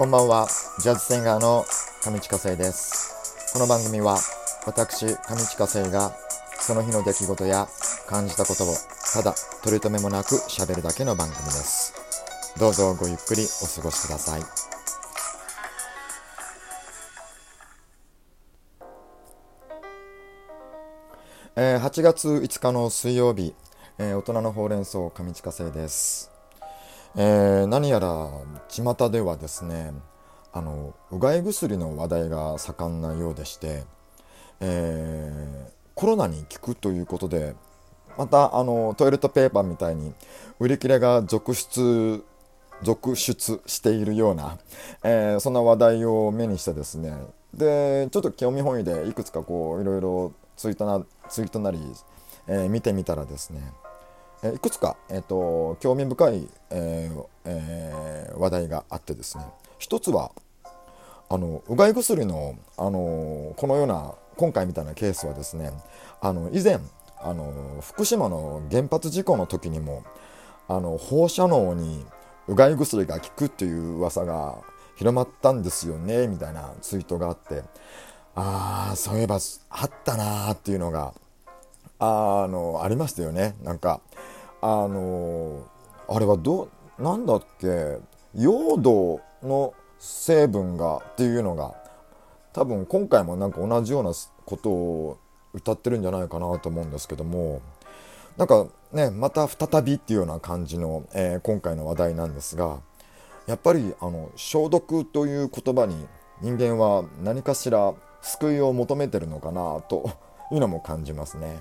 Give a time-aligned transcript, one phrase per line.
[0.00, 1.66] こんばんは、ジャズシンガーの
[2.02, 3.52] 上地下生です。
[3.52, 4.16] この番組は、
[4.64, 6.12] 私、上地下生が、
[6.58, 7.68] その日の出来事や
[8.08, 8.74] 感じたことを、
[9.12, 11.92] ただ取り留めもなく喋るだけの番組です。
[12.58, 14.42] どうぞごゆっくりお過ごしください。
[21.56, 23.54] えー8月5日の水曜日、
[23.98, 26.39] えー大人のほうれん草上地下生です。
[27.16, 28.30] えー何やら
[28.68, 29.92] 巷ではですね
[30.52, 33.84] あのうがい薬の話題が盛んなようでして、
[34.60, 37.54] えーコロナに効くということで
[38.16, 40.14] またあのトイレットペーパーみたいに
[40.58, 42.24] 売り切れが続出
[42.82, 44.58] 続出しているような、
[45.02, 47.14] えーそんな話題を目にしてですね。
[47.52, 51.78] でちょっと興味本位でいくつかこういろいろツイートなツイートなり、
[52.46, 53.60] えー見てみたらですね
[54.42, 59.44] えいくつか、えー、と興味深い、えーえー話題があってですね。
[59.78, 60.32] 一つは
[61.28, 65.70] あのうがい薬の、あのこのような今回みたいなケースはですね
[66.20, 66.78] あの以前
[67.18, 70.04] あの福島の原発事故の時にも
[70.68, 72.04] あの放射能に
[72.48, 74.56] うがい薬が効くっていう噂が
[74.96, 77.62] 広まったんですよねみたいなツイートがあって
[78.34, 79.38] ああそういえば
[79.70, 81.12] あったなーっていうのが
[81.98, 83.54] あのありましたよね。
[83.62, 84.00] なんか
[84.62, 85.64] あの
[86.08, 87.98] あれはどなんだっけ
[88.34, 91.74] 用土の成分がっていうのが
[92.52, 94.12] 多分今回もなんか同じような
[94.44, 95.18] ことを
[95.52, 97.62] 歌ってるんじゃないかなと思うんですけども
[98.36, 102.80] なんかねまた再びっていうような感じの、えー今回の話題なんですが
[103.46, 106.06] やっぱりあの消毒という言葉に
[106.40, 110.10] 人間は何かしら救いを求めてるのかなと
[110.52, 111.58] いうのも感じますね。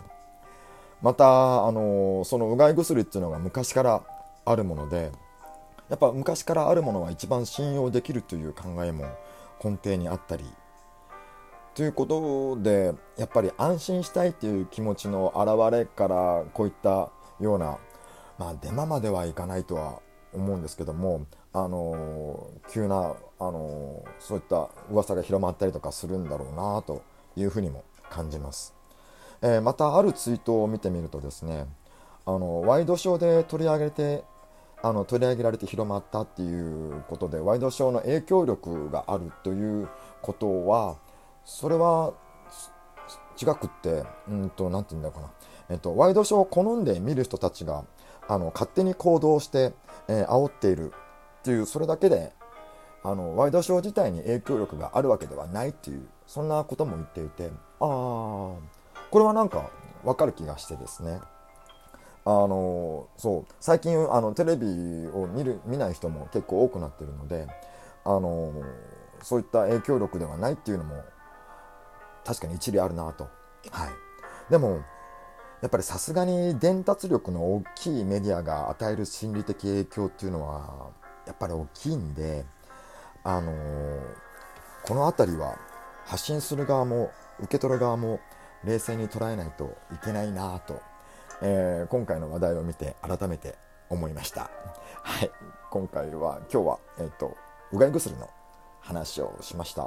[1.01, 4.03] またあのそのうがい薬っていうのが昔から
[4.45, 5.11] あるもので
[5.89, 9.05] やっぱ昔からあるものは一番信用できるという考えも
[9.63, 10.45] 根底にあったり
[11.73, 17.09] ということでやっぱり安心したいという気持ちの表れからこういった
[17.39, 17.77] ような
[18.37, 20.01] まあデマまではいかないとは
[20.33, 27.01] 思うんですけどもあの急なあのそういった噂が広まったりとかするんだろうなと
[27.35, 28.78] いうふうにも感じます。
[29.41, 31.65] えーまたあるツイートを見てみるとですね
[32.25, 34.23] あのワイドショーで取り上げて
[34.81, 39.89] あの取り上げられて広まったっていうことでワイドショーの影響力があるという
[40.21, 40.97] ことは
[41.43, 42.13] それは
[43.41, 45.31] 違くって何て言うんだろうな、
[45.69, 47.85] えっと、ワイドショーを好んで見る人たちが
[48.27, 49.73] あの勝手に行動して、
[50.07, 50.93] えー煽っている
[51.39, 52.31] っていうそれだけで
[53.03, 58.53] あのワイドショー自体に影響力があるわけではないっていうそんなことも言っていてああ
[59.11, 59.69] これはなんか
[60.03, 61.19] わかる気がしてですね。
[62.25, 64.67] あのそう最近あのテレビ
[65.07, 67.47] を見る見ない人も結構多くなってるので
[68.03, 68.53] あの
[69.23, 71.03] そういった影響力ではないっていうのも
[72.25, 73.29] 確かに一理あるなと、
[73.71, 74.83] はい、でも
[75.61, 80.91] やっぱりさすがに伝達力の大きいメディアが与える心理的影響っていうのは
[81.25, 82.45] やっぱり大きいんで
[83.23, 83.51] あの
[84.83, 85.57] この辺りは
[86.05, 88.19] 発信する側も受け取る側も
[88.63, 90.81] 冷静に捉えないといけないなと、
[91.41, 93.55] えー今回の話題を見て改めて
[93.89, 94.49] 思いました。
[95.03, 95.31] はい、
[95.71, 97.35] 今回は今日は、えっと
[97.71, 98.29] うがい薬の
[98.81, 99.83] 話をしました。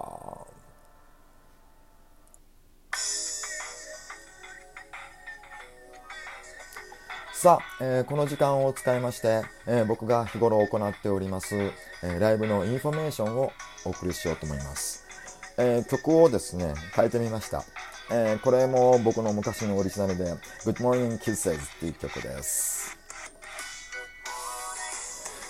[7.35, 13.53] さあ、えーこの時間を使いまして、えー僕が日頃行っております、えーライブのインフォメーションを
[13.85, 15.05] お送りしようと思います。
[15.59, 17.65] えー曲をですね、変えてみました。
[18.15, 20.25] えーこれも僕の昔のオリジナルで、
[20.65, 22.95] Good Morning Kisses っていう曲です。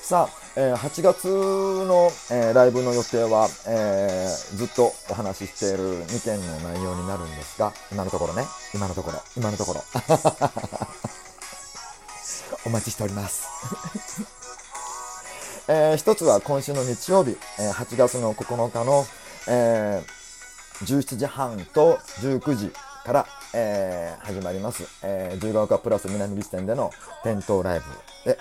[0.03, 9.83] さあ、えー8月の、えーライブの予定は、えーずっとお話ししている2件の内容になるんですが、今のところね、今のところ、今のところ。
[12.65, 13.43] お待ちしております。
[15.67, 19.04] えー一つは今週の日曜日、えー8月の9日の、
[19.48, 20.22] えー
[20.83, 22.73] 17時半と19時
[23.05, 26.91] から、えー始まります、えー、自由が丘プラス南口店での
[27.25, 28.39] 店頭ライブで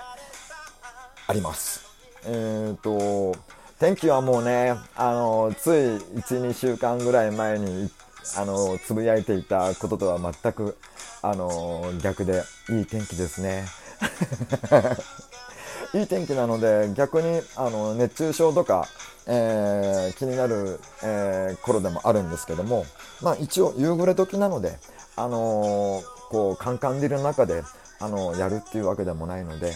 [1.27, 1.81] あります。
[2.25, 3.35] えっ、と、
[3.79, 7.89] 天気はもうね、あの、つい1、2週間ぐらい前に、
[8.37, 10.77] あの、つぶやいていたこととは全く、
[11.23, 13.65] あの、逆で、いい天気ですね。
[15.93, 18.87] いい天気なので逆にあの熱中症とか、
[19.27, 22.85] えー気になる、えー頃でもあるんですけども、
[23.21, 24.77] まあ、一応夕暮れ時なので、
[25.15, 27.63] あのーこうカンカン照りの中で、
[27.99, 29.73] あのやるっていうわけでもないので、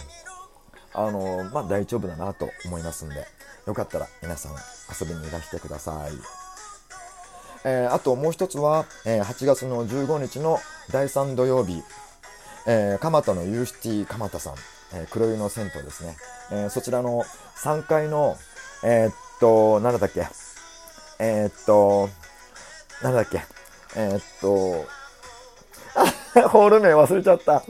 [0.94, 3.26] あのまあ、大丈夫だなと思いますんで
[3.66, 4.52] よかったら皆さん
[4.98, 6.12] 遊びにいらしてください。
[7.64, 10.58] えー、あともう一つは、えー、8月の15日の
[10.92, 11.82] 第3土曜日、
[12.66, 14.54] えー、蒲田のユーシティ蒲田さん、
[14.94, 16.16] えー、黒湯の銭湯ですね、
[16.52, 17.24] えー、そちらの
[17.56, 18.36] 3階の、
[18.84, 20.26] えー、っっと、なんだっけ、
[21.18, 22.08] えー、っと、
[23.02, 23.42] なんだっけ、
[23.96, 24.86] えー、っと、
[26.48, 27.62] ホール名忘れちゃった。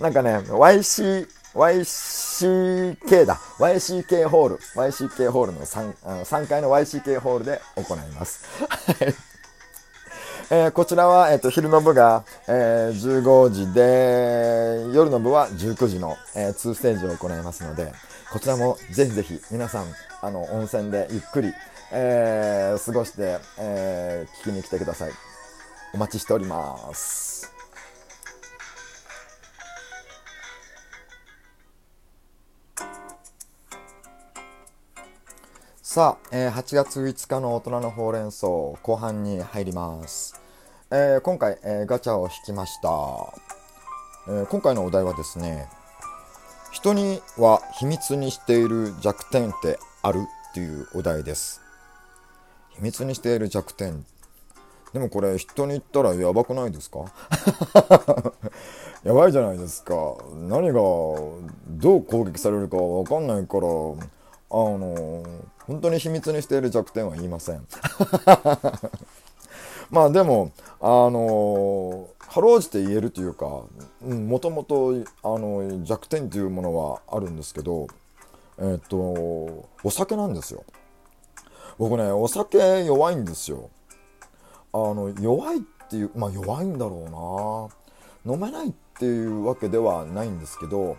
[0.00, 3.36] なんかね、YC、YCK だ。
[3.58, 4.58] YCK ホール。
[4.74, 8.44] YCK ホールの 3, あの3階の YCK ホールで行います。
[10.50, 17.92] えー、こちらは、えーと、昼の部が、えー、15時で、夜の部は19時の、えー、2ステージを行いますので、
[18.30, 19.86] こちらもぜひぜひ皆さん、
[20.20, 21.52] あの、温泉でゆっくり、
[21.92, 25.12] えー、過ごして、えー、聞きに来てください。
[25.94, 27.53] お待ちしております。
[35.94, 40.34] さあ、えー、8月5日の大人のほうれん草後半に入ります、
[40.90, 42.88] えー、今回、えー、ガチャを引きました、
[44.28, 45.68] え今回のお題はですね
[46.72, 50.18] 人には秘密にしている弱点ってある？
[50.50, 51.60] っていうお題です。
[52.70, 54.04] 秘密にしている弱点。
[54.92, 57.04] でもこれ人に言ったらやばくないですか？
[59.04, 59.94] やばいじゃないですか。
[60.32, 65.22] 何がどう攻撃されるかわかんないからあの
[65.66, 67.66] 本当に秘密にしている弱点は言いません。
[69.90, 73.46] まあでもあのかろうじて言えるというか
[74.02, 74.94] もともと
[75.82, 77.86] 弱点というものはあるんですけど
[78.58, 80.64] えっとお酒なんですよ。
[81.78, 83.70] 僕ねお酒弱いんですよ。
[84.72, 87.68] あの弱いっていうまあ弱いんだろ
[88.24, 88.34] うな。
[88.34, 90.96] 飲めないっていうわけではないんですけど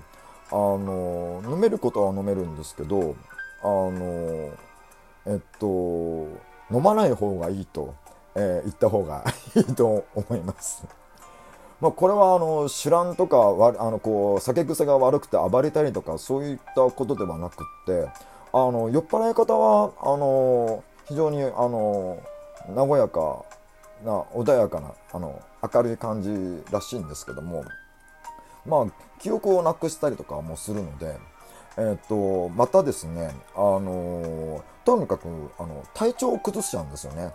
[0.51, 3.15] あの飲めることは飲めるんですけど
[3.61, 4.51] あの
[5.25, 5.67] えっと
[6.71, 7.95] 飲まない方がいいと、
[8.35, 9.23] えー、言った方が
[9.55, 10.83] いいと思います。
[11.81, 18.07] まあ、これはあの知らんとかあのこう酒癖が悪くて暴れたりとかそういったことではなくって
[18.53, 22.17] あの酔っ払い方はあの非常にあの
[22.73, 23.43] 和やか
[24.05, 25.41] な穏やかなあの
[25.73, 27.65] 明るい感じらしいんですけども
[28.65, 28.85] まあ
[29.19, 31.17] 記憶をなくしたりとかもするので
[31.77, 35.27] えっ、と、またですね、あのとにかく、
[35.59, 37.33] あの、体調を崩しちゃうんですよね。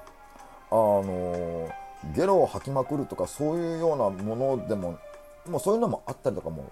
[0.70, 1.68] あの
[2.14, 4.98] ゲロを吐きまくるとか、そういうようなものでも、
[5.46, 6.70] もうそういうのもあったりとかも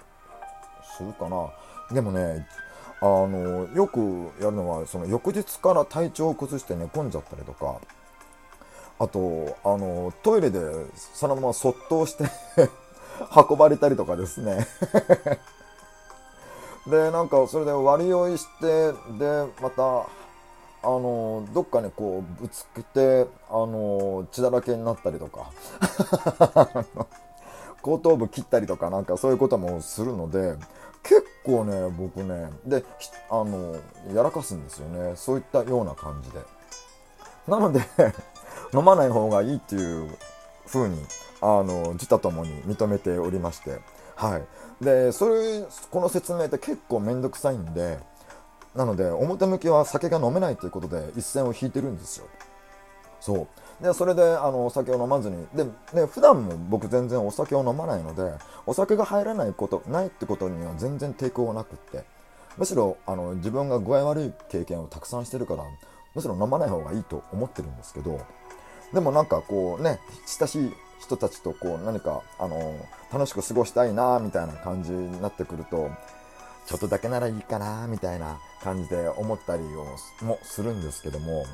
[0.97, 1.50] するかな。
[1.93, 2.47] でもね、
[3.00, 7.81] あのよくやるのは、その翌日から体調を崩して寝込んじゃったりとか、
[8.99, 10.61] あと、あのトイレで
[10.94, 12.25] そのままそっとして
[13.50, 14.67] 運ばれたりとかですね
[16.90, 20.06] でなんかそれで割り酔いしてでまた
[20.81, 25.50] あのどっかにこうぶつけてあの血だらけになったりとか。
[27.81, 30.56] 後頭部切ったりとかなんかそういうこともするので
[31.02, 32.85] 結構ね僕ねで
[33.31, 33.76] あの
[34.12, 35.14] やらかすんですよね。
[35.17, 36.40] そういったような感じで。
[37.46, 37.81] なので
[38.75, 40.19] 飲まない方がいいっていう
[40.67, 41.06] 風に
[41.40, 43.81] あの自他ともに認めておりまして。
[44.19, 44.85] はい。
[44.85, 47.99] でそれこの説明って結構めんどくさいんで
[48.75, 52.26] なので表向きは酒が飲めないということで一線を引いてるんですよ。
[53.21, 53.47] そ
[53.81, 53.85] う。
[53.85, 55.47] でそれであのお酒を飲まずに。
[55.54, 55.64] で
[55.95, 58.33] で普段も僕全然お酒を飲まないので
[58.66, 62.04] お酒が入らないことないってことには全然抵抗がなくって。
[62.57, 65.62] むしろあの自分が具合悪い経験をたくさんしてるから
[66.14, 68.21] むしろ飲まない方がいいと思ってるんですけど
[68.92, 72.75] でもなんかこうね親しい人たちとこう何かあの
[73.12, 75.90] 楽しく過ごしたいなみたいな感じになってくると
[76.67, 79.87] ちょっとだけならいいかなみたいな感じで思ったりを
[80.25, 81.45] もするんですけども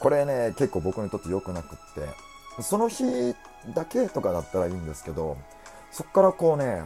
[0.00, 3.04] これね結構僕にとって良くなくってその日
[3.74, 5.36] だけとかだったらいいんですけど
[5.90, 6.82] そっからこうね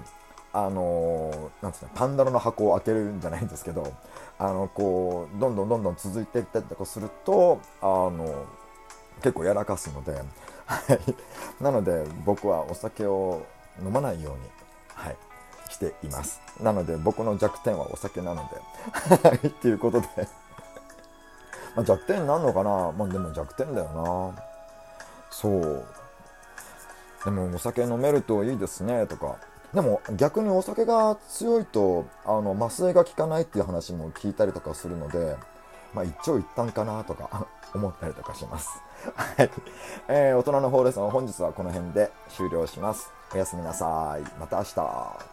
[0.53, 3.91] あのなんですかパンダロの箱を開けるんじゃないんですけど
[4.39, 8.45] あのこうどんどんどんどん続いていったりとかするとあの
[9.23, 10.21] 結構やらかすので
[10.67, 11.63] はい。
[11.63, 13.45] なので、僕はお酒を
[13.85, 14.41] 飲まないように、
[14.95, 15.17] はい、
[15.71, 16.41] しています。
[16.61, 20.09] なので、僕の弱点はお酒なので、はい、っていうことで
[21.77, 22.93] ま、弱点なんのかな？
[22.93, 24.43] まあ、でも弱点だよな。
[25.31, 25.85] そう。
[27.25, 29.37] でも、お酒飲めるといいですね、とか。
[29.73, 35.35] でも逆にお酒が強いとあの麻酔が効かないっていう話も聞いたりとかするので、
[35.95, 38.83] まあ、一長一短かなとか 思ったりとかします。
[39.15, 39.51] はい。
[40.09, 43.11] えー、大人のほうれん草本日はこの辺で終了します。
[43.35, 44.23] おやすみなさい。
[44.39, 45.32] また明日。